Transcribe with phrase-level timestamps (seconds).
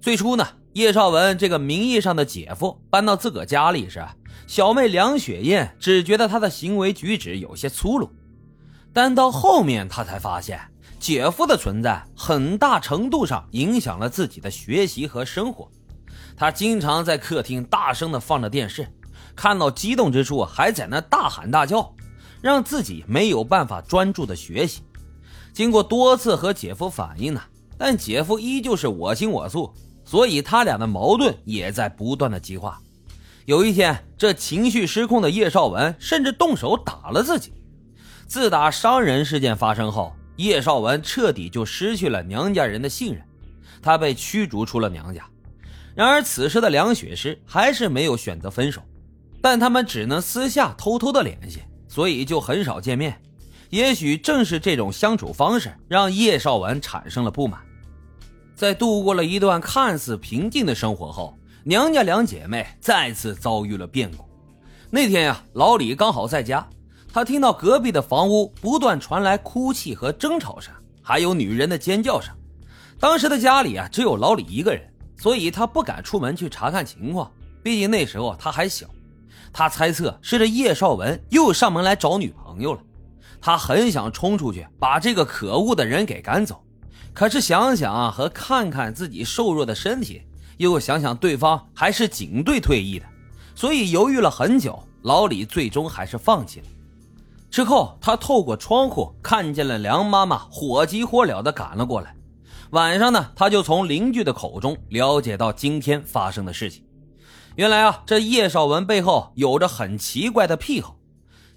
[0.00, 4.02] 最初呢，叶绍文这个名义上的姐夫搬到自个家里时，
[4.46, 8.10] 小妹梁雪燕只觉得他的行为举止有些粗鲁，
[8.94, 10.58] 但到后面他才发现，
[10.98, 15.70] 姐夫的存在很大程度上影响了自己的学习和生活。
[16.34, 18.88] 他经常在客厅大声地放着电视，
[19.36, 21.94] 看到激动之处还在那大喊大叫，
[22.40, 24.80] 让自己没有办法专注的学习。
[25.52, 27.42] 经过多次和姐夫反映呢，
[27.76, 29.70] 但姐夫依旧是我行我素。
[30.04, 32.80] 所以他俩的矛盾也在不断的激化。
[33.46, 37.52] 有一天，这情绪失控的叶绍文甚至动手打了自己。
[38.26, 43.22] 自打伤人事件发生后，叶绍文彻底就失去了娘家人的信任，
[43.82, 45.26] 他被驱逐出了娘家。
[45.96, 48.80] 然而，此时的梁雪诗还是没有选择分手，
[49.42, 53.20] 但他们只能私下偷偷的联系，所以就很少见面。
[53.70, 57.60] 也许正是这种相处方式，让叶绍文产生了不满。
[58.60, 64.28] 在度过了一段看似平静的生活后，娘家两姐妹再次遭遇了变故。
[64.90, 66.68] 那天呀，老李刚好在家，
[67.10, 72.34] 他听到隔壁的房屋不断传来哭泣和争吵声，还有女人的尖叫声。
[72.98, 74.82] 当时的家里啊，只有老李一个人，
[75.16, 78.86] 所以他不敢出门去查看情况，毕竟那时候他还小。
[79.54, 82.80] 他猜测是这叶绍文又上门来找女朋友了，
[83.40, 86.62] 他很想冲出去把这个可恶的人给赶走。
[87.12, 90.22] 可是想想啊和看看自己瘦弱的身体，
[90.56, 93.06] 又想想对方还是警队退役的，
[93.54, 94.78] 所以犹豫了很久。
[95.02, 96.66] 老李最终还是放弃了。
[97.50, 102.14] 之后，他透过窗户看见了梁妈妈火急火燎地赶了过来。
[102.72, 106.84] 晚上呢，他就从邻居的口中了解到今天发生的事情。
[107.56, 110.96] 原来啊，这叶绍文背后有着很奇怪的癖好。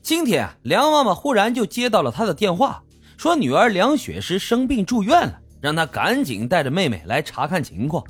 [0.00, 2.84] 今天，梁妈妈忽然就接到了他的电话，
[3.22, 5.38] 说女儿梁雪诗生病住院了。
[5.60, 8.02] 让他赶紧带着妹妹来查看情况。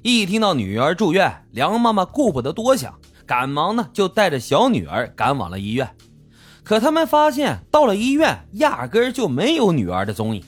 [0.00, 5.86] 一听到女儿住院，梁妈妈顾不得多想，赶忙呢就带着小女儿赶往了医院。
[6.64, 10.42] 可他们发现到了医院，压根就没有女儿的踪影。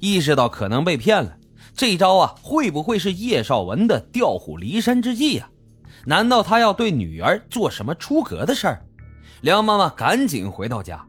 [0.00, 1.36] 意识到可能被骗了，
[1.72, 5.48] 这招啊会不会是叶绍文的调虎离山之计呀？
[6.04, 8.84] 难道他要对女儿做什么出格的事儿？
[9.42, 11.06] 梁妈妈赶紧回到家，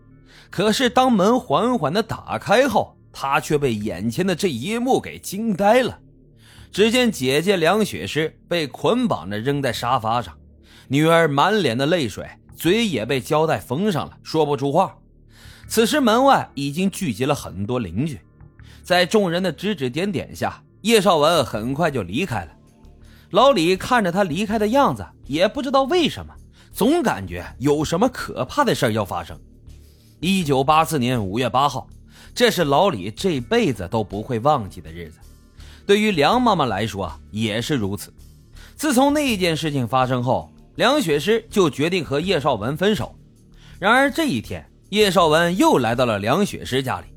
[0.50, 2.96] 可是当门缓缓的打开后。
[3.20, 5.98] 他却被眼前的这一幕给惊呆了。
[6.72, 10.38] 只见姐姐梁雪诗被捆绑着扔在沙发上，
[10.88, 14.96] 女儿满脸的泪水，嘴也被胶带封上了，说不出话。
[15.68, 18.20] 此时门外已经聚集了很多邻居，
[18.84, 22.52] 在众人的指指点点下，叶绍文很快就离开了。
[23.32, 26.32] 老李看着他离开的样子，也不知道为什么，
[26.72, 29.36] 总感觉有什么可怕的事要发生。
[30.20, 31.88] 一九八四年五月八号。
[32.34, 35.20] 这是老李这辈子都不会忘记的日子，
[35.86, 38.14] 对于梁妈妈来说也是如此。
[38.76, 43.16] 自从那件事情发生后，梁雪诗就决定和叶绍文分手。
[43.80, 47.08] 然而这一天，叶绍文又来到了梁雪诗家里，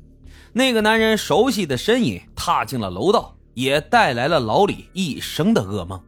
[0.53, 6.01] 那个男人熟悉的身影踏进了楼道，也带来了老李一生的噩梦。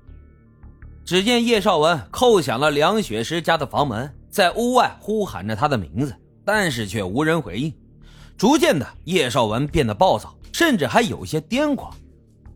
[1.06, 6.16] 只见叶绍文叩响了梁雪诗家的房门，在屋外呼喊着她的名字，
[6.46, 7.74] 但是却无人回应。
[8.38, 11.96] 逐渐的，叶绍文变得暴躁，甚至还有些癫狂。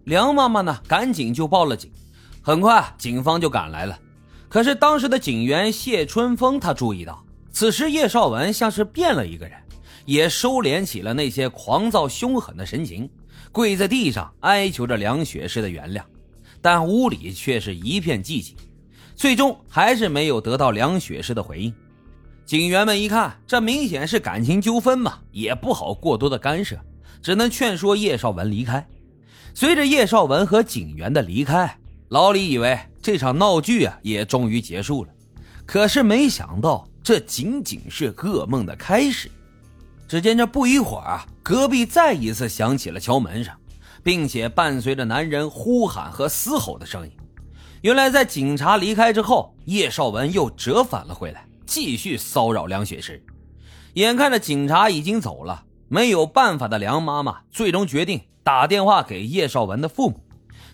[0.05, 1.91] 梁妈妈呢，赶紧就报了警。
[2.41, 3.97] 很快，警方就赶来了。
[4.49, 9.57] 可是当时的警员谢春风，他注意到，此时叶绍文像是变了一个人，
[10.05, 13.09] 也收敛起了那些狂躁凶狠的神情，
[13.51, 16.01] 跪在地上哀求着梁雪诗的原谅。
[16.61, 18.55] 但屋里却是一片寂静，
[19.15, 21.73] 最终还是没有得到梁雪诗的回应。
[22.47, 26.79] 警员们一看，这明显是感情纠纷嘛，也不好过多的干涉，
[27.21, 28.87] 只能劝说叶绍文离开。
[29.53, 35.09] 随着叶绍文和警员的离开，老李以为这场闹剧啊也终于结束了。
[35.65, 39.29] 可是没想到，这仅仅是噩梦的开始。
[40.07, 43.53] 只见这不一会儿啊，隔壁再一次响起了敲门声，
[44.01, 47.11] 并且伴随着男人呼喊和嘶吼的声音。
[47.81, 51.45] 原来，在警察离开之后，叶绍文又折返了回来。
[51.67, 53.21] 继续骚扰梁雪诗，
[53.93, 60.23] 眼看着警察已经走了，没有办法的梁妈妈最终决定打电话给叶绍文的父母，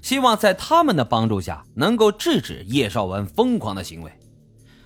[0.01, 4.11] 希望在他们的帮助下能够制止叶绍文疯狂的行为。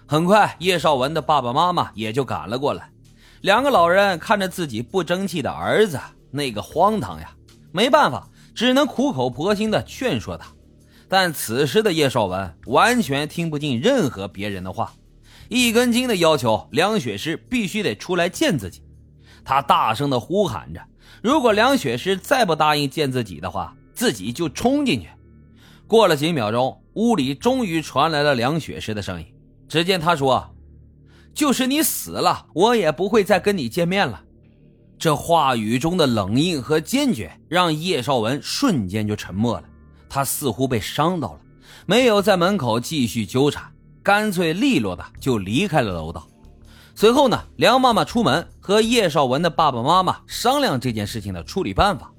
[0.08, 2.90] 很快，叶绍文的爸爸妈妈也就赶了过来，
[3.42, 6.00] 两个老人看着自己不争气的儿子，
[6.32, 7.30] 那个荒唐呀，
[7.74, 10.48] 没办法，只能苦口婆心的劝说他。
[11.10, 14.94] 但此时的叶绍文完全听不进任何别人的话。
[15.50, 18.82] 一根筋的要求梁雪诗必须得出来见自己，
[19.46, 20.82] 他大声的呼喊着
[21.24, 25.08] ：“如果梁雪诗再不答应见自己的话，自己就冲进去。”
[25.88, 29.28] 过了几秒钟，屋里终于传来了梁雪诗的声音。
[29.70, 30.54] 只见她说
[31.34, 34.24] ：“就是你死了，我也不会再跟你见面了。”
[35.00, 39.64] 这话语中的冷硬和坚决，让叶绍文瞬间就沉默了。
[40.10, 41.40] 他似乎被伤到了，
[41.86, 43.72] 没有在门口继续纠缠，
[44.08, 46.26] 干脆利落的就离开了楼道。
[46.96, 52.10] 随后呢，梁妈妈出门和叶绍文的爸爸妈妈商量这件事情的处理办法。